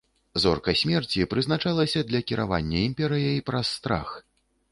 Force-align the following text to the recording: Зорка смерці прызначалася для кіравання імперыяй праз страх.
Зорка 0.43 0.73
смерці 0.79 1.25
прызначалася 1.33 2.01
для 2.11 2.21
кіравання 2.31 2.79
імперыяй 2.89 3.39
праз 3.51 3.67
страх. 3.77 4.17